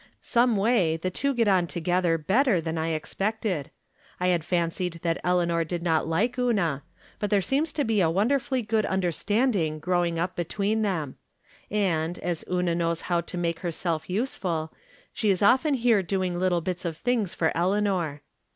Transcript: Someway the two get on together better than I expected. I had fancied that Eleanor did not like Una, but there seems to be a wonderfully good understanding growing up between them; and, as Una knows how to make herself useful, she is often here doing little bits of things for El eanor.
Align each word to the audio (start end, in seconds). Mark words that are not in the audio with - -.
Someway 0.19 0.97
the 0.97 1.11
two 1.11 1.31
get 1.31 1.47
on 1.47 1.67
together 1.67 2.17
better 2.17 2.59
than 2.59 2.75
I 2.75 2.87
expected. 2.87 3.69
I 4.19 4.29
had 4.29 4.43
fancied 4.43 4.99
that 5.03 5.21
Eleanor 5.23 5.63
did 5.63 5.83
not 5.83 6.07
like 6.07 6.39
Una, 6.39 6.81
but 7.19 7.29
there 7.29 7.39
seems 7.43 7.71
to 7.73 7.83
be 7.83 8.01
a 8.01 8.09
wonderfully 8.09 8.63
good 8.63 8.87
understanding 8.87 9.77
growing 9.77 10.17
up 10.17 10.35
between 10.35 10.81
them; 10.81 11.17
and, 11.69 12.17
as 12.17 12.43
Una 12.51 12.73
knows 12.73 13.01
how 13.01 13.21
to 13.21 13.37
make 13.37 13.59
herself 13.59 14.09
useful, 14.09 14.73
she 15.13 15.29
is 15.29 15.43
often 15.43 15.75
here 15.75 16.01
doing 16.01 16.35
little 16.35 16.61
bits 16.61 16.83
of 16.83 16.97
things 16.97 17.35
for 17.35 17.55
El 17.55 17.73
eanor. 17.73 18.21